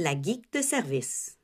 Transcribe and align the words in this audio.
La 0.00 0.12
geek 0.12 0.52
de 0.52 0.62
service. 0.62 1.38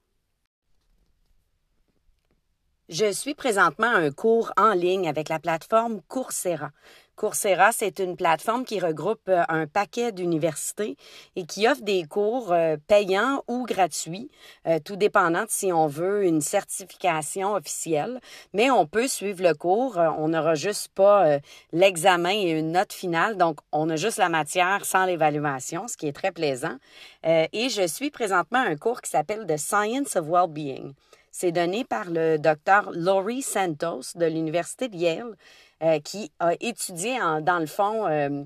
Je 2.88 3.10
suis 3.10 3.34
présentement 3.34 3.88
à 3.88 3.98
un 3.98 4.12
cours 4.12 4.52
en 4.56 4.74
ligne 4.74 5.08
avec 5.08 5.28
la 5.28 5.40
plateforme 5.40 6.00
Coursera. 6.02 6.70
Coursera, 7.16 7.70
c'est 7.70 8.00
une 8.00 8.16
plateforme 8.16 8.64
qui 8.64 8.80
regroupe 8.80 9.28
euh, 9.28 9.44
un 9.48 9.66
paquet 9.66 10.10
d'universités 10.10 10.96
et 11.36 11.46
qui 11.46 11.68
offre 11.68 11.82
des 11.82 12.04
cours 12.04 12.52
euh, 12.52 12.76
payants 12.88 13.44
ou 13.46 13.64
gratuits, 13.66 14.30
euh, 14.66 14.80
tout 14.84 14.96
dépendant 14.96 15.44
de 15.44 15.50
si 15.50 15.72
on 15.72 15.86
veut 15.86 16.24
une 16.24 16.40
certification 16.40 17.54
officielle. 17.54 18.20
Mais 18.52 18.70
on 18.70 18.86
peut 18.86 19.06
suivre 19.06 19.42
le 19.42 19.54
cours. 19.54 19.96
On 19.96 20.28
n'aura 20.28 20.54
juste 20.54 20.88
pas 20.88 21.38
l'examen 21.72 22.30
et 22.30 22.50
une 22.50 22.72
note 22.72 22.92
finale. 22.92 23.36
Donc, 23.36 23.58
on 23.70 23.88
a 23.90 23.96
juste 23.96 24.18
la 24.18 24.28
matière 24.28 24.84
sans 24.84 25.04
l'évaluation, 25.04 25.86
ce 25.86 25.96
qui 25.96 26.08
est 26.08 26.12
très 26.12 26.32
plaisant. 26.32 26.76
Et 27.24 27.68
je 27.68 27.86
suis 27.86 28.10
présentement 28.10 28.60
à 28.60 28.68
un 28.68 28.76
cours 28.76 29.00
qui 29.00 29.10
s'appelle 29.10 29.46
The 29.46 29.56
Science 29.56 30.16
of 30.16 30.26
Well-being. 30.28 30.94
C'est 31.36 31.50
donné 31.50 31.82
par 31.84 32.10
le 32.10 32.38
docteur 32.38 32.92
Laurie 32.92 33.42
Santos 33.42 34.14
de 34.14 34.24
l'Université 34.24 34.88
de 34.88 34.96
Yale, 34.96 35.36
euh, 35.84 36.00
qui 36.00 36.32
a 36.40 36.54
étudié 36.60 37.18
dans 37.42 37.58
le 37.58 37.66
fond 37.66 38.06
euh, 38.08 38.44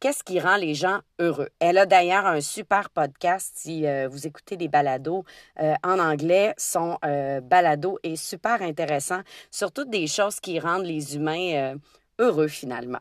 qu'est-ce 0.00 0.24
qui 0.24 0.40
rend 0.40 0.56
les 0.56 0.74
gens 0.74 0.98
heureux. 1.20 1.50
Elle 1.60 1.78
a 1.78 1.86
d'ailleurs 1.86 2.26
un 2.26 2.40
super 2.40 2.90
podcast 2.90 3.52
si 3.54 3.86
euh, 3.86 4.08
vous 4.08 4.26
écoutez 4.26 4.56
des 4.56 4.66
balados 4.66 5.24
en 5.84 5.98
anglais. 6.00 6.52
Son 6.56 6.98
balado 7.44 7.98
est 8.02 8.16
super 8.16 8.60
intéressant, 8.62 9.20
surtout 9.52 9.84
des 9.84 10.08
choses 10.08 10.40
qui 10.40 10.58
rendent 10.58 10.86
les 10.86 11.14
humains 11.14 11.76
heureux 12.18 12.48
finalement. 12.48 12.98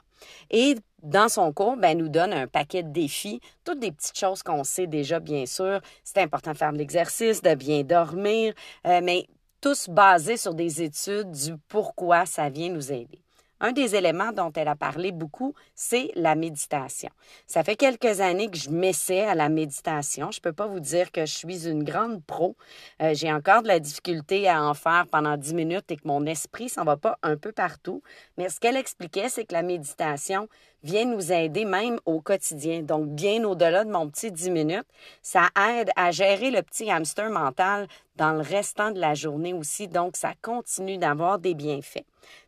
Et 0.51 0.75
dans 1.01 1.29
son 1.29 1.51
cours, 1.51 1.77
ben, 1.77 1.91
elle 1.91 1.97
nous 1.97 2.09
donne 2.09 2.33
un 2.33 2.45
paquet 2.45 2.83
de 2.83 2.91
défis, 2.91 3.41
toutes 3.63 3.79
des 3.79 3.91
petites 3.91 4.19
choses 4.19 4.43
qu'on 4.43 4.63
sait 4.63 4.87
déjà, 4.87 5.19
bien 5.19 5.45
sûr. 5.45 5.79
C'est 6.03 6.19
important 6.19 6.51
de 6.51 6.57
faire 6.57 6.73
de 6.73 6.77
l'exercice, 6.77 7.41
de 7.41 7.55
bien 7.55 7.83
dormir, 7.83 8.53
mais 8.85 9.25
tous 9.61 9.89
basés 9.89 10.37
sur 10.37 10.53
des 10.53 10.83
études 10.83 11.31
du 11.31 11.57
pourquoi 11.69 12.25
ça 12.25 12.49
vient 12.49 12.69
nous 12.69 12.91
aider. 12.91 13.23
Un 13.61 13.71
des 13.73 13.95
éléments 13.95 14.31
dont 14.31 14.51
elle 14.55 14.67
a 14.67 14.75
parlé 14.75 15.11
beaucoup, 15.11 15.53
c'est 15.75 16.11
la 16.15 16.35
méditation. 16.35 17.09
Ça 17.45 17.63
fait 17.63 17.75
quelques 17.75 18.21
années 18.21 18.49
que 18.49 18.57
je 18.57 18.69
m'essaie 18.69 19.25
à 19.25 19.35
la 19.35 19.49
méditation. 19.49 20.31
Je 20.31 20.39
ne 20.39 20.41
peux 20.41 20.53
pas 20.53 20.67
vous 20.67 20.79
dire 20.79 21.11
que 21.11 21.25
je 21.25 21.33
suis 21.33 21.67
une 21.67 21.83
grande 21.83 22.23
pro. 22.23 22.55
Euh, 23.01 23.13
j'ai 23.13 23.31
encore 23.31 23.63
de 23.63 23.67
la 23.67 23.79
difficulté 23.79 24.47
à 24.47 24.63
en 24.63 24.73
faire 24.73 25.07
pendant 25.11 25.35
dix 25.35 25.53
minutes 25.53 25.91
et 25.91 25.97
que 25.97 26.07
mon 26.07 26.25
esprit 26.25 26.69
s'en 26.69 26.85
va 26.85 26.95
pas 26.95 27.17
un 27.21 27.35
peu 27.35 27.51
partout. 27.51 28.01
Mais 28.37 28.49
ce 28.49 28.59
qu'elle 28.59 28.77
expliquait, 28.77 29.29
c'est 29.29 29.45
que 29.45 29.53
la 29.53 29.63
méditation 29.63 30.47
vient 30.83 31.05
nous 31.05 31.31
aider 31.31 31.65
même 31.65 31.99
au 32.05 32.21
quotidien. 32.21 32.81
Donc, 32.81 33.07
bien 33.09 33.43
au-delà 33.43 33.83
de 33.83 33.91
mon 33.91 34.09
petit 34.09 34.31
dix 34.31 34.49
minutes, 34.49 34.87
ça 35.21 35.47
aide 35.69 35.89
à 35.95 36.11
gérer 36.11 36.51
le 36.51 36.61
petit 36.61 36.89
hamster 36.91 37.29
mental 37.29 37.87
dans 38.15 38.31
le 38.31 38.41
restant 38.41 38.91
de 38.91 38.99
la 38.99 39.13
journée 39.13 39.53
aussi. 39.53 39.87
Donc, 39.87 40.15
ça 40.17 40.33
continue 40.41 40.97
d'avoir 40.97 41.39
des 41.39 41.53
bienfaits. 41.53 42.05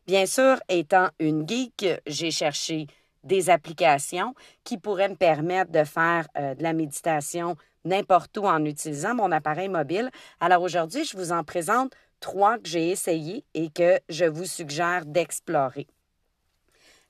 Bien 0.07 0.25
sûr, 0.25 0.57
étant 0.69 1.09
une 1.19 1.47
geek, 1.47 1.85
j'ai 2.07 2.31
cherché 2.31 2.87
des 3.23 3.49
applications 3.49 4.33
qui 4.63 4.77
pourraient 4.77 5.09
me 5.09 5.15
permettre 5.15 5.71
de 5.71 5.83
faire 5.83 6.27
euh, 6.37 6.55
de 6.55 6.63
la 6.63 6.73
méditation 6.73 7.55
n'importe 7.85 8.37
où 8.37 8.45
en 8.45 8.63
utilisant 8.65 9.15
mon 9.15 9.31
appareil 9.31 9.69
mobile. 9.69 10.09
Alors 10.39 10.61
aujourd'hui, 10.61 11.05
je 11.05 11.17
vous 11.17 11.31
en 11.31 11.43
présente 11.43 11.93
trois 12.19 12.57
que 12.57 12.67
j'ai 12.67 12.89
essayées 12.89 13.43
et 13.53 13.69
que 13.69 13.99
je 14.09 14.25
vous 14.25 14.45
suggère 14.45 15.05
d'explorer. 15.05 15.87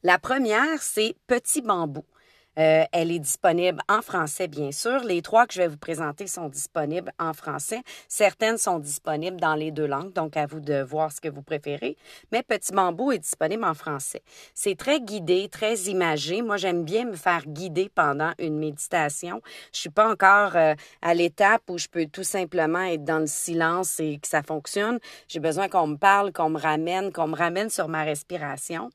La 0.04 0.18
première, 0.18 0.82
c'est 0.82 1.16
Petit 1.28 1.62
Bambou. 1.62 2.04
Euh, 2.58 2.84
elle 2.92 3.12
est 3.12 3.20
disponible 3.20 3.82
en 3.88 4.02
français, 4.02 4.48
bien 4.48 4.72
sûr. 4.72 5.04
Les 5.04 5.22
trois 5.22 5.48
que 5.48 5.54
je 5.54 5.62
vais 5.62 5.68
vous 5.68 5.78
présenter 5.78 6.28
sont 6.28 6.50
disponibles 6.50 7.12
en 7.20 7.34
français. 7.34 7.82
Certaines 8.08 8.58
sont 8.58 8.80
disponibles 8.80 9.40
dans 9.40 9.56
les 9.56 9.72
deux 9.72 9.86
langues, 9.86 10.14
donc 10.14 10.36
à 10.36 10.46
vous 10.46 10.60
de 10.60 10.82
voir 10.82 11.12
ce 11.12 11.22
que 11.22 11.30
vous 11.30 11.42
préférez. 11.42 11.96
Mais 12.32 12.44
Petit 12.44 12.74
Bambou 12.74 13.12
est 13.12 13.20
disponible 13.20 13.64
en 13.64 13.74
français. 13.74 14.22
C'est 14.54 14.78
très 14.78 15.00
guidé, 15.00 15.48
très 15.50 15.76
imagé. 15.84 16.42
Moi, 16.42 16.58
j'aime 16.58 16.84
bien 16.84 17.06
me 17.06 17.16
faire 17.16 17.46
guider 17.46 17.90
pendant 17.94 18.34
une 18.38 18.58
méditation. 18.60 19.42
Je 19.74 19.80
suis 19.80 19.90
pas 19.90 20.10
encore 20.10 20.56
euh, 20.56 20.74
à 21.02 21.14
l'étape 21.14 21.64
où 21.70 21.78
je 21.78 21.88
peux 21.88 22.06
tout 22.08 22.24
simplement 22.24 22.82
être 22.82 23.06
dans 23.06 23.20
le 23.20 23.28
silence 23.28 24.00
et 24.00 24.20
que 24.22 24.28
ça 24.28 24.44
fonctionne. 24.44 25.00
J'ai 25.28 25.40
besoin 25.40 25.70
qu'on 25.70 25.88
me 25.88 25.98
parle, 25.98 26.34
qu'on 26.34 26.50
me 26.50 26.60
ramène, 26.60 27.14
qu'on 27.14 27.28
me 27.28 27.36
ramène 27.36 27.70
sur 27.70 27.88
ma 27.88 28.04
respiration. 28.04 28.90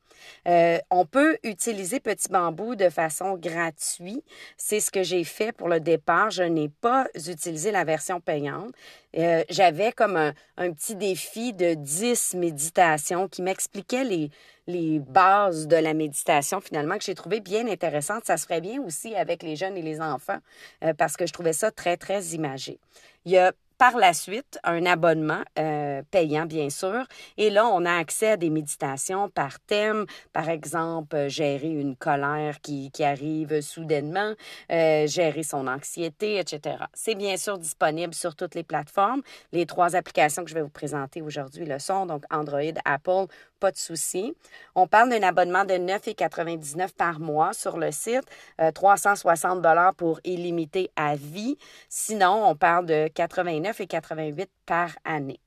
Euh, 0.47 0.77
on 0.91 1.05
peut 1.05 1.37
utiliser 1.43 1.99
Petit 1.99 2.29
Bambou 2.29 2.75
de 2.75 2.89
façon 2.89 3.35
gratuit. 3.47 4.23
C'est 4.57 4.79
ce 4.79 4.91
que 4.91 5.03
j'ai 5.03 5.23
fait 5.23 5.51
pour 5.51 5.67
le 5.67 5.79
départ. 5.79 6.29
Je 6.31 6.43
n'ai 6.43 6.69
pas 6.69 7.07
utilisé 7.15 7.71
la 7.71 7.83
version 7.83 8.19
payante. 8.19 8.73
Euh, 9.17 9.43
j'avais 9.49 9.91
comme 9.91 10.17
un, 10.17 10.71
petit 10.73 10.95
défi 10.95 11.53
de 11.53 11.73
10 11.73 12.35
méditations 12.35 13.27
qui 13.27 13.41
m'expliquaient 13.41 14.03
les, 14.03 14.29
les 14.67 14.99
bases 14.99 15.67
de 15.67 15.77
la 15.77 15.93
méditation 15.93 16.61
finalement 16.61 16.97
que 16.97 17.03
j'ai 17.03 17.15
trouvé 17.15 17.39
bien 17.39 17.67
intéressante. 17.67 18.25
Ça 18.25 18.37
se 18.37 18.43
ferait 18.43 18.61
bien 18.61 18.81
aussi 18.81 19.15
avec 19.15 19.43
les 19.43 19.55
jeunes 19.55 19.77
et 19.77 19.81
les 19.81 20.01
enfants 20.01 20.39
euh, 20.83 20.93
parce 20.93 21.17
que 21.17 21.25
je 21.25 21.33
trouvais 21.33 21.53
ça 21.53 21.71
très, 21.71 21.97
très 21.97 22.23
imagé. 22.27 22.79
Il 23.25 23.31
y 23.31 23.37
a 23.37 23.51
par 23.77 23.97
la 23.97 24.13
suite 24.13 24.59
un 24.63 24.85
abonnement 24.85 25.41
euh, 25.59 26.01
payant, 26.09 26.45
bien 26.45 26.69
sûr. 26.69 27.05
Et 27.37 27.49
là, 27.49 27.67
on 27.67 27.85
a 27.85 27.93
accès 27.93 28.31
à 28.31 28.37
des 28.37 28.49
méditations 28.49 29.29
par 29.29 29.59
thème, 29.59 30.05
par 30.33 30.49
exemple, 30.49 31.15
euh, 31.15 31.29
gérer 31.29 31.69
une 31.69 31.95
colère 31.95 32.59
qui, 32.61 32.91
arrive 32.99 33.61
soudainement, 33.61 34.33
euh, 34.71 35.05
gérer 35.05 35.43
son 35.43 35.67
anxiété, 35.67 36.39
etc. 36.39 36.77
C'est 36.93 37.15
bien 37.15 37.37
sûr 37.37 37.57
disponible 37.57 38.13
sur 38.13 38.35
toutes 38.35 38.55
les 38.55 38.63
plateformes. 38.63 39.21
Les 39.51 39.65
trois 39.65 39.95
applications 39.95 40.43
que 40.43 40.49
je 40.49 40.55
vais 40.55 40.63
vous 40.63 40.69
présenter 40.69 41.21
aujourd'hui 41.21 41.65
le 41.65 41.77
sont, 41.77 42.07
donc 42.07 42.23
Android, 42.31 42.59
Apple, 42.85 43.25
pas 43.59 43.71
de 43.71 43.77
souci. 43.77 44.35
On 44.75 44.87
parle 44.87 45.09
d'un 45.09 45.23
abonnement 45.23 45.63
de 45.65 45.73
9,99 45.73 46.93
par 46.95 47.19
mois 47.19 47.53
sur 47.53 47.77
le 47.77 47.91
site, 47.91 48.25
360 48.73 49.61
dollars 49.61 49.93
pour 49.95 50.19
illimité 50.23 50.91
à 50.95 51.15
vie. 51.15 51.57
Sinon, 51.89 52.47
on 52.47 52.55
parle 52.55 52.85
de 52.85 53.07
89 53.07 53.66
et 53.79 53.87
88 53.87 54.49
par 54.65 54.91
année. 55.03 55.39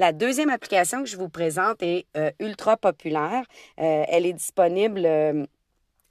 La 0.00 0.12
deuxième 0.12 0.48
application 0.48 1.02
que 1.02 1.08
je 1.08 1.16
vous 1.16 1.28
présente 1.28 1.82
est 1.82 2.06
euh, 2.16 2.30
ultra 2.38 2.76
populaire. 2.76 3.44
Euh, 3.80 4.04
elle 4.06 4.26
est 4.26 4.32
disponible 4.32 5.02
euh, 5.04 5.44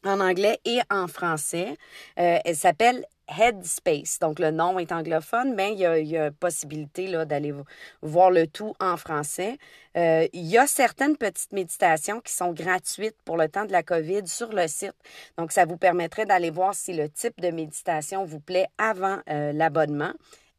en 0.04 0.20
anglais 0.20 0.60
et 0.66 0.80
en 0.90 1.08
français. 1.08 1.78
elle 2.18 2.56
s'appelle 2.56 3.06
Headspace. 3.30 4.20
Donc, 4.20 4.40
le 4.40 4.52
nom 4.52 4.78
est 4.78 4.92
anglophone, 4.92 5.54
mais 5.56 5.72
il 5.72 5.80
y 5.80 5.86
a, 5.86 5.98
il 5.98 6.32
possibilité 6.34 7.12
d'aller 7.26 7.54
voir 8.02 8.30
le 8.30 8.46
tout 8.48 8.74
en 8.80 8.96
français. 8.96 9.58
il 9.96 10.30
y 10.34 10.58
a 10.58 10.68
certaines 10.68 11.18
petites 11.18 11.52
méditations 11.52 12.22
qui 12.22 12.32
sont 12.32 12.54
gratuites 12.54 13.18
pour 13.26 13.36
le 13.36 13.50
temps 13.50 13.66
de 13.66 13.72
la 13.72 13.84
COVID 13.84 14.28
sur 14.28 14.54
le 14.54 14.68
site. 14.68 14.96
Donc, 15.38 15.52
ça 15.52 15.66
vous 15.66 15.78
permettrait 15.78 16.26
d'aller 16.26 16.52
voir 16.52 16.74
si 16.74 16.94
le 16.94 17.10
type 17.10 17.42
de 17.42 17.50
méditation 17.50 18.24
vous 18.24 18.40
plaît 18.40 18.68
avant 18.78 19.20
l'abonnement. 19.28 20.14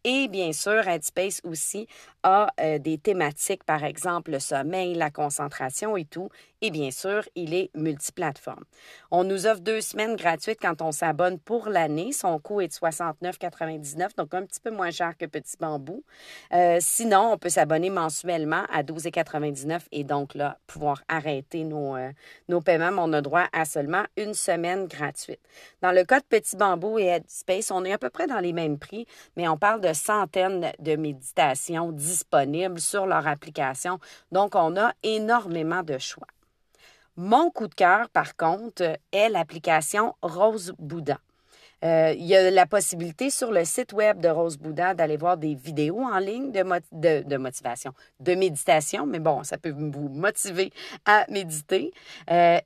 Et 0.04 0.28
bien 0.28 0.52
sûr, 0.52 0.86
Headspace 0.86 1.40
aussi 1.44 1.86
a 2.22 2.48
euh, 2.60 2.78
des 2.78 2.98
thématiques, 2.98 3.64
par 3.64 3.84
exemple 3.84 4.30
le 4.30 4.38
sommeil, 4.38 4.94
la 4.94 5.10
concentration 5.10 5.96
et 5.96 6.04
tout. 6.04 6.28
Et 6.60 6.72
bien 6.72 6.90
sûr, 6.90 7.22
il 7.36 7.54
est 7.54 7.70
multiplateforme. 7.76 8.64
On 9.12 9.22
nous 9.22 9.46
offre 9.46 9.60
deux 9.60 9.80
semaines 9.80 10.16
gratuites 10.16 10.58
quand 10.60 10.82
on 10.82 10.90
s'abonne 10.90 11.38
pour 11.38 11.68
l'année. 11.68 12.12
Son 12.12 12.40
coût 12.40 12.60
est 12.60 12.66
de 12.66 12.72
69,99, 12.72 14.16
donc 14.16 14.34
un 14.34 14.44
petit 14.44 14.58
peu 14.58 14.72
moins 14.72 14.90
cher 14.90 15.16
que 15.16 15.26
Petit 15.26 15.56
Bambou. 15.60 16.02
Euh, 16.52 16.78
sinon, 16.80 17.32
on 17.32 17.38
peut 17.38 17.48
s'abonner 17.48 17.90
mensuellement 17.90 18.64
à 18.72 18.82
12,99 18.82 19.82
et 19.92 20.02
donc 20.02 20.34
là, 20.34 20.58
pouvoir 20.66 21.04
arrêter 21.08 21.62
nos, 21.62 21.94
euh, 21.94 22.10
nos 22.48 22.60
paiements. 22.60 22.90
Mais 22.90 23.02
on 23.02 23.12
a 23.12 23.20
droit 23.20 23.46
à 23.52 23.64
seulement 23.64 24.02
une 24.16 24.34
semaine 24.34 24.88
gratuite. 24.88 25.40
Dans 25.80 25.92
le 25.92 26.02
cas 26.02 26.18
de 26.18 26.24
Petit 26.24 26.56
Bambou 26.56 26.98
et 26.98 27.04
Headspace, 27.04 27.70
on 27.70 27.84
est 27.84 27.92
à 27.92 27.98
peu 27.98 28.10
près 28.10 28.26
dans 28.26 28.40
les 28.40 28.52
mêmes 28.52 28.78
prix, 28.80 29.06
mais 29.36 29.46
on 29.46 29.56
parle 29.56 29.80
de 29.80 29.92
centaines 29.92 30.72
de 30.80 30.96
méditations 30.96 31.92
disponibles 31.92 32.80
sur 32.80 33.06
leur 33.06 33.28
application. 33.28 34.00
Donc, 34.32 34.56
on 34.56 34.76
a 34.76 34.92
énormément 35.04 35.84
de 35.84 35.98
choix. 35.98 36.26
Mon 37.20 37.50
coup 37.50 37.66
de 37.66 37.74
cœur, 37.74 38.08
par 38.10 38.36
contre, 38.36 38.96
est 39.10 39.28
l'application 39.28 40.14
Rose 40.22 40.72
Bouddha. 40.78 41.18
Euh, 41.84 42.14
il 42.16 42.24
y 42.24 42.36
a 42.36 42.48
la 42.48 42.64
possibilité 42.64 43.28
sur 43.28 43.50
le 43.50 43.64
site 43.64 43.92
web 43.92 44.20
de 44.20 44.28
Rose 44.28 44.56
Bouddha 44.56 44.94
d'aller 44.94 45.16
voir 45.16 45.36
des 45.36 45.56
vidéos 45.56 46.00
en 46.00 46.20
ligne 46.20 46.52
de, 46.52 47.36
motivation, 47.36 47.92
de 48.20 48.34
méditation, 48.36 49.04
mais 49.04 49.18
bon, 49.18 49.42
ça 49.42 49.58
peut 49.58 49.74
vous 49.76 50.08
motiver 50.08 50.72
à 51.06 51.26
méditer. 51.28 51.92
Euh, 52.30 52.60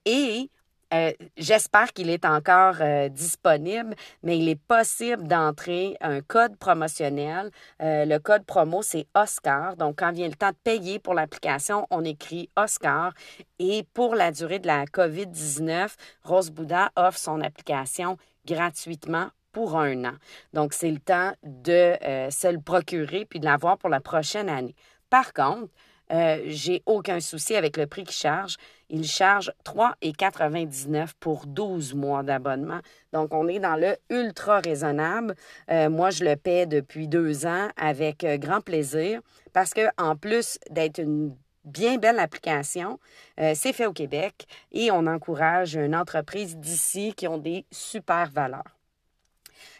euh, 0.92 1.12
j'espère 1.36 1.92
qu'il 1.92 2.10
est 2.10 2.24
encore 2.24 2.76
euh, 2.80 3.08
disponible, 3.08 3.94
mais 4.22 4.38
il 4.38 4.48
est 4.48 4.60
possible 4.60 5.26
d'entrer 5.26 5.96
un 6.00 6.20
code 6.20 6.56
promotionnel. 6.56 7.50
Euh, 7.80 8.04
le 8.04 8.18
code 8.18 8.44
promo, 8.44 8.82
c'est 8.82 9.06
Oscar. 9.14 9.76
Donc, 9.76 9.98
quand 9.98 10.12
vient 10.12 10.28
le 10.28 10.34
temps 10.34 10.50
de 10.50 10.56
payer 10.62 10.98
pour 10.98 11.14
l'application, 11.14 11.86
on 11.90 12.04
écrit 12.04 12.50
Oscar. 12.56 13.12
Et 13.58 13.84
pour 13.94 14.14
la 14.14 14.32
durée 14.32 14.58
de 14.58 14.66
la 14.66 14.84
COVID-19, 14.84 15.94
Rose 16.24 16.50
Bouddha 16.50 16.90
offre 16.96 17.18
son 17.18 17.40
application 17.40 18.18
gratuitement 18.46 19.28
pour 19.52 19.78
un 19.78 20.04
an. 20.04 20.14
Donc, 20.52 20.72
c'est 20.74 20.90
le 20.90 20.98
temps 20.98 21.32
de 21.42 21.94
se 22.30 22.50
le 22.50 22.60
procurer 22.60 23.26
puis 23.26 23.38
de 23.38 23.44
l'avoir 23.44 23.78
pour 23.78 23.90
la 23.90 24.00
prochaine 24.00 24.48
année. 24.48 24.74
Par 25.10 25.32
contre, 25.34 25.70
euh, 26.12 26.42
j'ai 26.46 26.82
aucun 26.86 27.20
souci 27.20 27.56
avec 27.56 27.76
le 27.76 27.86
prix 27.86 28.04
qu'il 28.04 28.14
charge. 28.14 28.56
Il 28.90 29.04
charge 29.04 29.52
3,99 29.64 31.12
pour 31.18 31.46
12 31.46 31.94
mois 31.94 32.22
d'abonnement. 32.22 32.80
Donc, 33.12 33.32
on 33.32 33.48
est 33.48 33.58
dans 33.58 33.76
le 33.76 33.96
ultra 34.10 34.60
raisonnable. 34.60 35.34
Euh, 35.70 35.88
moi, 35.88 36.10
je 36.10 36.24
le 36.24 36.36
paie 36.36 36.66
depuis 36.66 37.08
deux 37.08 37.46
ans 37.46 37.68
avec 37.76 38.24
euh, 38.24 38.36
grand 38.36 38.60
plaisir 38.60 39.20
parce 39.52 39.72
que, 39.72 39.88
en 39.98 40.16
plus 40.16 40.58
d'être 40.70 40.98
une 40.98 41.34
bien 41.64 41.96
belle 41.96 42.18
application. 42.18 42.98
c'est 43.38 43.72
fait 43.72 43.86
au 43.86 43.92
Québec 43.92 44.48
et 44.72 44.90
on 44.90 45.06
encourage 45.06 45.76
une 45.76 45.94
entreprise 45.94 46.56
d'ici 46.56 47.14
qui 47.16 47.28
ont 47.28 47.38
des 47.38 47.64
super 47.70 48.28
valeurs. 48.32 48.81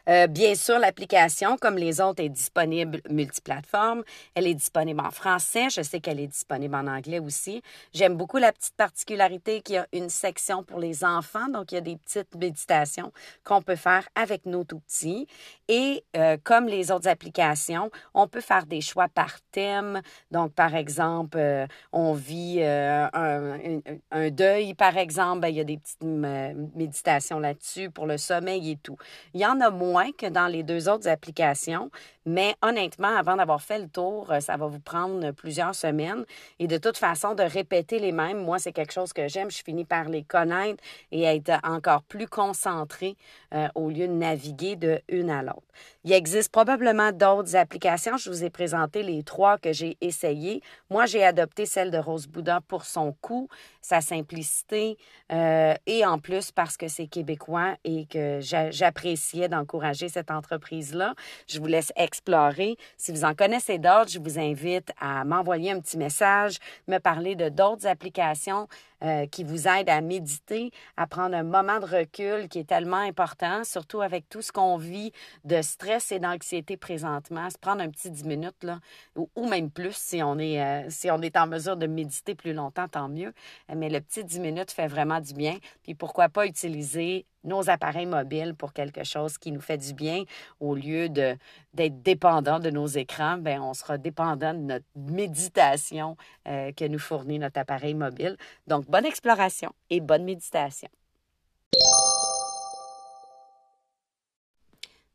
Euh, 0.09 0.27
bien 0.27 0.55
sûr, 0.55 0.79
l'application, 0.79 1.57
comme 1.57 1.77
les 1.77 2.01
autres, 2.01 2.23
est 2.23 2.29
disponible 2.29 3.01
multiplateforme. 3.09 4.03
Elle 4.35 4.47
est 4.47 4.55
disponible 4.55 5.01
en 5.01 5.11
français. 5.11 5.69
Je 5.71 5.83
sais 5.83 6.01
qu'elle 6.01 6.19
est 6.19 6.27
disponible 6.27 6.75
en 6.75 6.87
anglais 6.87 7.21
aussi. 7.21 7.63
J'aime 7.93 8.17
beaucoup 8.17 8.39
la 8.39 8.53
petite 8.53 8.75
particularité 8.75 9.61
qu'il 9.61 9.77
y 9.77 9.79
a 9.79 9.87
une 9.93 10.09
section 10.09 10.65
pour 10.65 10.81
les 10.81 11.05
enfants. 11.05 11.49
Donc, 11.49 11.73
il 11.73 11.77
y 11.77 11.79
a 11.79 11.83
des 11.83 11.97
petites 11.97 12.35
méditations 12.35 13.13
qu'on 13.45 13.63
peut 13.63 13.77
faire 13.77 14.09
avec 14.15 14.45
nos 14.47 14.65
tout 14.65 14.81
petits. 14.81 15.27
Et 15.69 16.05
euh, 16.17 16.37
comme 16.43 16.67
les 16.67 16.91
autres 16.91 17.09
applications, 17.09 17.91
on 18.15 18.27
peut 18.27 18.41
faire 18.41 18.67
des 18.67 18.81
choix 18.81 19.09
par 19.09 19.41
thème. 19.53 20.03
Donc, 20.31 20.53
par 20.53 20.75
exemple, 20.75 21.39
euh, 21.39 21.67
on 21.93 22.13
vit 22.13 22.63
un, 22.63 24.31
deuil, 24.31 24.75
par 24.75 24.97
exemple, 24.97 25.41
ben, 25.41 25.49
il 25.49 25.57
y 25.57 25.61
a 25.61 25.65
des 25.65 25.79
petites 25.79 26.03
méditations 26.03 27.39
là-dessus 27.39 27.91
pour 27.91 28.07
le 28.07 28.19
sommeil 28.19 28.73
et 28.73 28.77
tout. 28.77 28.97
Il 29.35 29.41
y 29.41 29.47
en 29.47 29.61
a 29.61 29.71
moins 29.71 29.92
moins 29.93 30.11
que 30.13 30.27
dans 30.27 30.47
les 30.47 30.63
deux 30.63 30.89
autres 30.89 31.07
applications, 31.07 31.91
mais 32.25 32.55
honnêtement, 32.63 33.17
avant 33.17 33.37
d'avoir 33.37 33.63
fait 33.63 33.79
le 33.79 33.89
tour, 33.89 34.31
euh, 34.31 34.41
ça 34.41 34.57
va 34.57 34.67
vous 34.67 34.81
prendre 34.81 35.33
plusieurs 35.33 35.75
semaines. 35.75 36.25
Et 36.59 36.67
de 36.67 36.79
toute 36.79 36.97
façon, 36.97 37.35
de 37.35 37.43
répéter 37.43 37.99
les 37.99 38.13
mêmes, 38.13 38.43
moi, 38.45 38.59
c'est 38.59 38.73
quelque 38.73 38.93
chose 38.93 39.13
que 39.13 39.29
j'aime. 39.29 39.51
Je 39.51 39.63
finis 39.63 39.85
par 39.85 40.09
les 40.09 40.23
connaître 40.23 40.83
et 41.11 41.23
être 41.23 41.53
encore 41.65 42.03
plus 42.03 42.29
concentré 42.29 43.17
euh, 43.55 43.69
au 43.75 43.91
lieu 43.91 44.07
de 44.07 44.13
naviguer 44.13 44.77
de 44.77 45.01
une 45.09 45.31
à 45.31 45.43
l'autre. 45.43 45.63
Il 46.05 46.13
existe 46.13 46.51
probablement 46.51 47.13
d'autres 47.13 47.57
applications. 47.57 48.17
Je 48.17 48.31
vous 48.31 48.45
ai 48.45 48.51
présenté 48.51 49.03
les 49.03 49.23
trois 49.23 49.59
que 49.59 49.73
j'ai 49.73 49.97
essayées. 50.01 50.63
Moi, 50.91 51.07
j'ai 51.07 51.25
adopté 51.25 51.67
celle 51.67 51.91
de 51.91 51.99
Rose 51.99 52.27
Bouddha 52.27 52.61
pour 52.67 52.85
son 52.85 53.13
coût, 53.21 53.49
sa 53.81 54.01
simplicité 54.01 54.97
euh, 55.33 55.75
et 55.87 56.05
en 56.05 56.19
plus 56.19 56.51
parce 56.53 56.77
que 56.77 56.89
c'est 56.89 57.07
québécois 57.07 57.77
et 57.85 58.07
que 58.07 58.41
j'appréciais 58.41 59.49
d'encourager 59.49 60.09
cette 60.09 60.31
entreprise-là. 60.31 61.15
Je 61.47 61.59
vous 61.59 61.67
laisse 61.67 61.93
explorer. 62.13 62.77
Si 62.99 63.11
vous 63.11 63.25
en 63.25 63.35
connaissez 63.35 63.79
d'autres, 63.79 64.11
je 64.11 64.19
vous 64.19 64.39
invite 64.39 64.93
à 65.01 65.25
m'envoyer 65.25 65.73
un 65.73 65.81
petit 65.81 65.97
message, 65.97 66.59
me 66.87 66.99
parler 66.99 67.37
de 67.37 67.49
d'autres 67.49 67.87
applications 67.87 68.69
euh, 69.03 69.27
qui 69.27 69.45
vous 69.45 69.67
aident 69.67 69.89
à 69.89 70.01
méditer, 70.03 70.71
à 70.99 71.07
prendre 71.07 71.35
un 71.35 71.43
moment 71.43 71.81
de 71.81 71.87
recul 71.87 72.49
qui 72.49 72.59
est 72.59 72.69
tellement 72.69 72.99
important, 72.99 73.65
surtout 73.65 74.03
avec 74.03 74.29
tout 74.29 74.43
ce 74.43 74.53
qu'on 74.53 74.77
vit 74.77 75.11
de 75.45 75.63
stress 75.63 76.13
et 76.13 76.19
d'anxiété 76.19 76.77
présentement. 76.77 77.49
Se 77.49 77.59
prendre 77.59 77.81
un 77.81 77.89
petit 77.91 78.11
10 78.11 78.25
minutes, 78.25 78.63
là, 78.63 78.79
ou, 79.17 79.49
même 79.49 79.71
plus 79.71 79.97
si 79.97 80.23
on, 80.23 80.39
est, 80.39 80.63
euh, 80.63 80.87
si 80.91 81.11
on 81.11 81.21
est 81.23 81.37
en 81.37 81.47
mesure 81.47 81.77
de 81.77 81.87
méditer 81.87 82.35
plus 82.35 82.53
longtemps, 82.53 82.89
tant 82.89 83.09
mieux. 83.09 83.33
Mais 83.75 83.89
le 83.89 84.01
petit 84.01 84.23
10 84.23 84.39
minutes 84.39 84.71
fait 84.71 84.87
vraiment 84.87 85.21
du 85.21 85.33
bien. 85.33 85.57
Puis 85.83 85.95
pourquoi 85.95 86.29
pas 86.29 86.47
utiliser 86.47 87.27
nos 87.45 87.69
appareils 87.71 88.07
mobiles 88.07 88.55
pour 88.55 88.73
quelque 88.73 89.05
chose 89.05 89.39
qui 89.39 89.53
nous 89.53 89.61
fait 89.61 89.79
du 89.79 89.95
bien 89.95 90.25
au 90.61 90.75
lieu 90.75 91.09
d'être 91.09 92.03
dépendant 92.03 92.59
de 92.59 92.71
nos 92.71 92.87
écrans, 92.87 93.39
ben 93.39 93.61
on 93.61 93.75
sera 93.75 93.99
dépendant 93.99 94.55
de 94.55 94.61
notre 94.61 94.87
méditation 94.97 96.17
euh, 96.49 96.73
que 96.73 96.85
nous 96.85 96.99
fournit 96.99 97.39
notre 97.39 97.61
appareil 97.61 97.95
mobile. 97.95 98.37
Donc 98.67 98.87
bonne 98.87 99.07
exploration 99.07 99.73
et 99.91 100.01
bonne 100.01 100.25
méditation. 100.25 100.89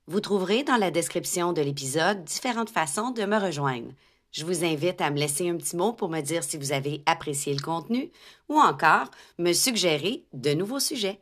Vous 0.10 0.22
trouverez 0.22 0.64
dans 0.64 0.78
la 0.78 0.90
description 0.90 1.52
de 1.52 1.62
l'épisode 1.62 2.24
différentes 2.24 2.70
façons 2.70 3.12
de 3.12 3.26
me 3.26 3.38
rejoindre. 3.38 3.92
Je 4.32 4.46
vous 4.46 4.64
invite 4.64 5.02
à 5.02 5.10
me 5.10 5.18
laisser 5.18 5.50
un 5.50 5.58
petit 5.58 5.76
mot 5.76 5.94
pour 5.94 6.10
me 6.10 6.22
dire 6.22 6.44
si 6.44 6.58
vous 6.58 6.72
avez 6.72 7.02
apprécié 7.06 7.54
le 7.54 7.60
contenu 7.60 8.10
ou 8.50 8.58
encore 8.58 9.10
me 9.38 9.52
suggérer 9.52 10.24
de 10.34 10.54
nouveaux 10.54 10.80
sujets. 10.80 11.20